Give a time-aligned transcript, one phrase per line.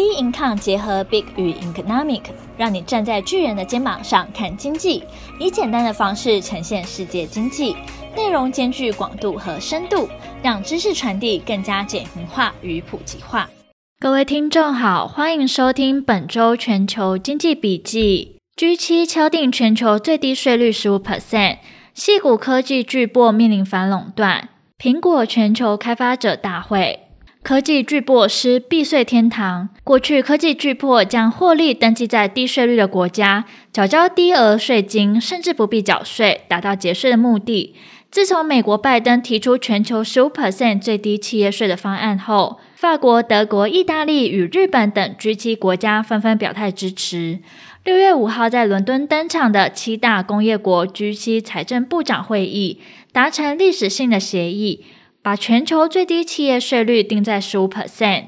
[0.00, 2.22] B Income 结合 Big 与 Economic，
[2.56, 5.04] 让你站在巨人的肩膀上看经济，
[5.38, 7.76] 以简单的方式呈现世界经济，
[8.16, 10.08] 内容兼具广度和深度，
[10.42, 13.50] 让知识传递更加简明化与普及化。
[13.98, 18.38] 各位听众好，欢迎收听本周全球经济笔记。
[18.56, 21.58] G7 敲定全球最低税率十五 percent，
[21.94, 24.48] 矽谷科技巨擘面临反垄断，
[24.78, 27.00] 苹果全球开发者大会。
[27.42, 29.70] 科技巨擘失避税天堂。
[29.82, 37.74] 过去，科技巨擘将获利登记在低税率的国家，缴交低额税金，甚至不必缴税，达到节税的目的。
[38.10, 47.38] 自从美国拜登提出全球十五 percent 最低企业税的方案后，法国、德国、意大利与日本等 G7 国家纷纷表态支持。
[47.84, 52.80] 六月五号在伦敦登场的七大工业国 G7 财政部长会议，
[53.12, 54.84] 达成历史性的协议。
[55.22, 58.24] 把全球最低企业税率定在十五 percent。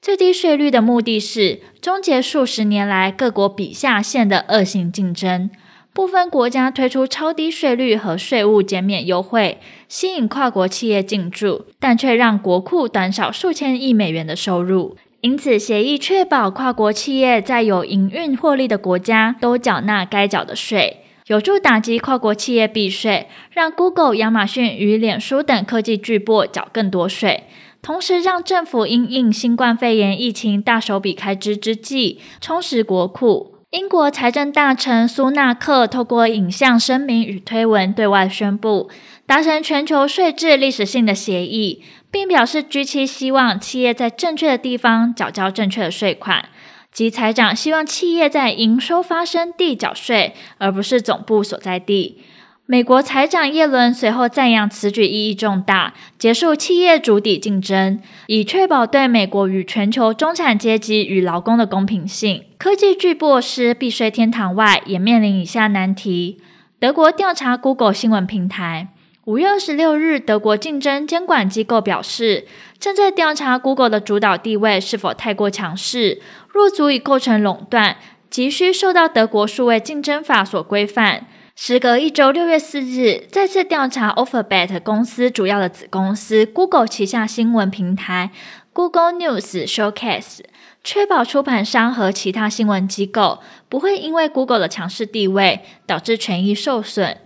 [0.00, 5.50] 最低税率的目的是终结数十年来各国比下限的恶性竞争。
[5.92, 14.96] 部分国家推出超低税率和税务减免优惠，吸引跨国企业进驻，但却让国库短少数千亿美元的收入。
[15.20, 21.04] 因此，协议确保跨国企业在有营运获利的国家都缴纳该缴的税。
[21.32, 27.44] 有助打击跨国企业避税，让 Google、亚马逊与脸书等科技巨擘缴更多税，
[27.80, 33.54] 同时让政府因应新冠肺炎疫情大手笔开支之际，充实国库。
[33.70, 38.90] 英国财政大臣苏纳克透过影像声明与推文对外宣布，
[39.26, 46.50] 达成全球税制历史性的协议，并表示 G7 希望企业在正确的地方缴交正确的税款。
[46.92, 52.18] 及财长希望企业在营收发生地缴税，而不是总部所在地。
[52.66, 62.44] 美国财长耶伦随后赞扬此举意义重大，结束企业主体竞争，以确保对美国与全球中产阶级与劳工的公平性。
[62.58, 66.40] 科技巨擘是避税天堂外，也面临以下难题：
[66.78, 68.88] 德国调查 Google 新闻平台。
[69.26, 72.44] 五月二十六日，德国竞争监管机构表示，
[72.80, 81.28] 正在调查 Google 的主导地位是否太过强势，若足以构成垄断，急需受到德国数位竞争法所规范。
[81.54, 88.30] 时隔一周，六月四日，再次调查 Alphabet 公司主要的子公司 Google 旗下新闻平台
[88.72, 90.40] Google News Showcase，
[90.82, 93.38] 确保出版商和其他新闻机构
[93.68, 97.18] 不会因为 Google 的强势地位导致权益受损。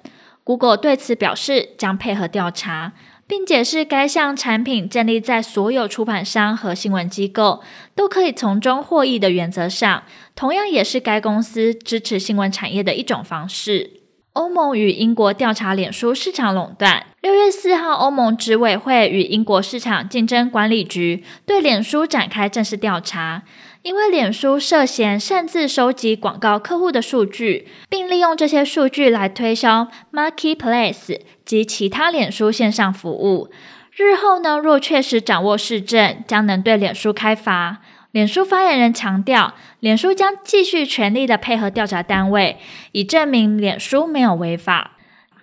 [0.47, 2.93] Google 对此表示将配合调查，
[3.27, 7.65] 并解释该项产品建立在所有出版商和新闻机构
[7.97, 10.05] 都可以从中获益的原则上，
[10.37, 14.03] 同样也是该公司支持新闻产业的一种方式。
[14.35, 17.06] 欧盟与英国调查脸书市场垄断。
[17.23, 23.43] 六月四号，欧盟执委会与英国市场竞争管理局对脸书展开正式调查。
[23.87, 33.49] 因为脸书涉嫌擅自收集广告客户的数据，并利用这些数据来推销 Marketplace 及其他脸书线上服务。
[33.95, 37.79] 日后呢，若确实掌握事证，将能对脸书开罚。
[38.11, 42.57] 脸书发言人强调，脸书将继续全力的配合调查单位，
[42.91, 44.97] 以证明脸书没有违法。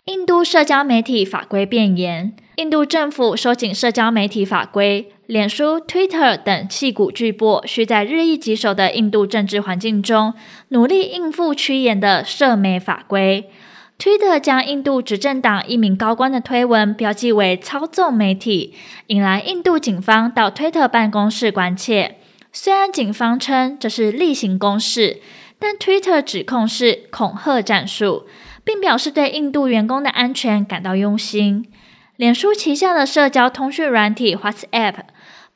[0.08, 5.12] 印度社交媒体法规变严，印度政府收紧社交媒体法规。
[5.28, 10.34] 脸书、Twitter 等矽谷巨擘需在日益棘手的印度政治环境中，
[10.69, 13.50] 努力应付趋严的社媒法规。
[13.97, 18.73] Twitter 将印度执政党一名高官的推文标记为操纵媒体，
[19.07, 22.17] 引来印度警方到 Twitter 办公室关切。
[22.51, 25.22] 虽然警方称这是例行公事，
[25.57, 28.25] 但 Twitter 指控是恐吓战术，
[28.66, 31.66] 并表示对印度员工的安全感到忧心。
[32.23, 34.94] 脸书旗下的社交通讯软体 WhatsApp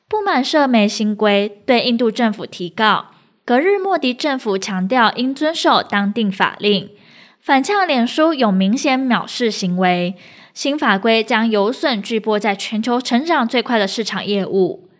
[0.06, 3.06] 不满社媒新规，对印度政府提告。
[3.42, 6.90] 隔日，莫迪政府强调应遵守当地法令，
[7.40, 10.14] 反呛脸书有明显藐视行为。
[10.52, 14.90] 新法规将有损巨擘在全球成长最快的市场业务。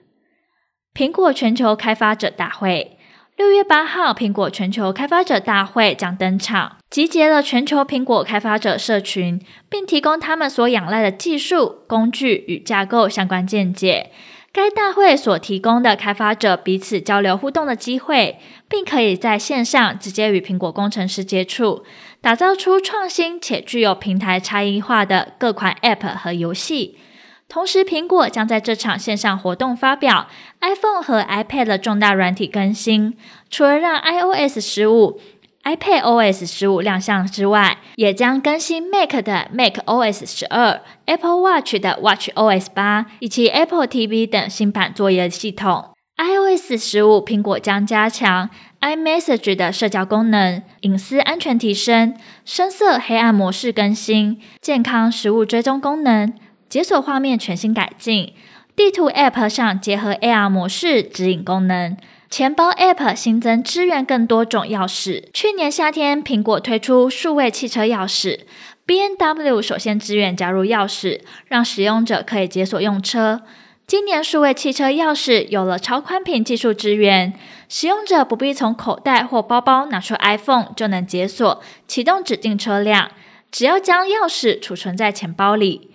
[0.95, 2.97] 苹果全球开发者大会。
[3.37, 9.39] 六月八号，苹果全球开发者大会将登场，集结了全球苹果开发者社群，
[9.69, 14.11] 并提供他们所仰赖的技术、工具与架构相关见解。
[14.51, 18.39] 该大会所提供的开发者彼此交流互动的机会，
[18.69, 21.85] 并可以在线上直接与苹果工程师接触，
[22.23, 26.97] 打造出创新且具有平台差异化的各款 App 和游戏。
[27.51, 30.29] 同时，苹果将在这场线上活动发表
[30.61, 33.17] iPhone 和 iPad 的重大软体更新。
[33.49, 35.19] 除了让 iOS 十五、
[35.69, 45.91] iPadOS 十五亮相之外，也将更新 Mac 的 macOS 十二、Apple Watch 的 watchOS 八以及 Apple TV 等新版作业系统。
[46.17, 48.49] iOS 十五，苹果将加强
[48.81, 52.17] iMessage 的社交功能，隐私安全提升，
[52.47, 56.33] 深色黑暗模式更新，健康食物追踪功能，
[56.71, 58.33] 解锁画面全新改进，
[58.75, 61.95] 地图 App 上结合 AR 模式指引功能，
[62.31, 65.25] 钱包 App 新增支援更多种钥匙。
[65.33, 68.41] 去年夏天，苹果推出数位汽车钥匙
[68.85, 73.41] ，B N W 首先支援加入钥匙，让使用者可以解锁用车。
[73.87, 77.33] 今年数位汽车钥匙有了超宽屏技术支援，
[77.67, 83.11] 使用者不必从口袋或包包拿出 iPhone 就能解锁启动指定车辆，
[83.51, 85.93] 只要将钥匙储存在钱包里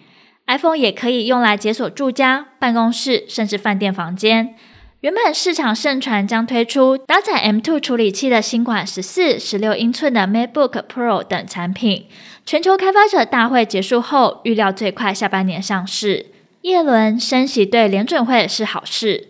[0.48, 4.56] ，iPhone 也可以用来解锁住家、办公室甚至饭店房间。
[5.04, 12.06] 原本市场盛传将推出搭载 M2 处理器的新款十四、十六英寸的 MacBook Pro 等产品，
[12.46, 16.28] 全球开发者大会结束后，预料最快下半年上市。
[16.62, 19.28] 叶伦升息对联准会是好事。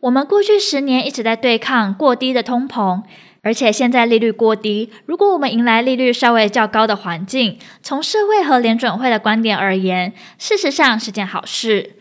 [0.00, 3.02] 我们过去十年一直在对抗过低的通膨，
[3.42, 4.90] 而且现在利率过低。
[5.04, 11.96] 如果我们迎来利率稍微较高的环境，从社会和联准会的观点而言，事实上是件好事。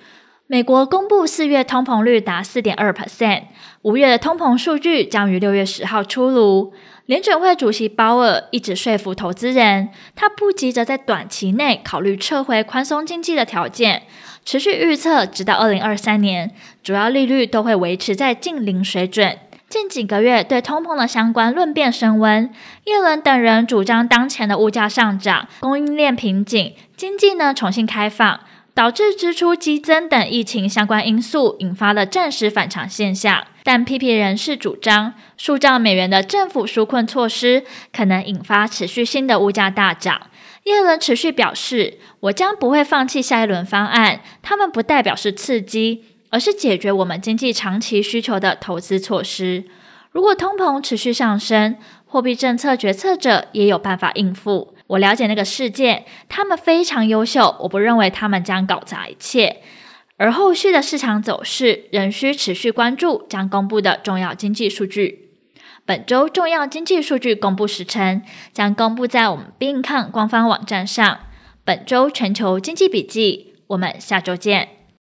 [0.52, 3.44] 美国公布四月通膨率达四点二 percent，
[3.84, 6.74] 五月的通膨数据将于六月十号出炉。
[7.06, 14.02] 联准会主席鲍尔一直说服投资人，他不急着在短期内考虑撤回宽松经济的条件。
[14.44, 19.38] 持续预测，直到二零二三年，主要利率都会维持在近零水准。
[19.68, 22.50] 近几个月对通膨的相关论辩升温，
[22.86, 28.40] 耶伦等人主张当前的物价上涨、供应链瓶颈、经济呢重新开放，
[28.74, 33.46] 导致支出激增等疫情相关因素，引发了暂时反常现象。
[33.64, 40.22] 但批评人士主张，数兆美元的政府纾困措施可能引发持续性的物价大涨。
[40.64, 49.66] 耶伦持续表示：“我将不会放弃下一轮方案，他们不代表是刺激，而是解决我们经济长期需求的投资措施。
[50.12, 54.74] 如果通膨持续上升，货币政策决策者也有办法应付。
[54.90, 59.62] 我了解那个世界，他们非常优秀，我不认为他们将搞砸一切。
[60.18, 65.30] 而后续的市场走势仍需持续关注将公布的重要经济数据。”
[65.86, 68.22] 本周重要经济数据公布时程
[68.52, 71.20] 将公布在我们 bincon 官方网站上。
[71.64, 74.79] 本周全球经济笔记，我们下周见。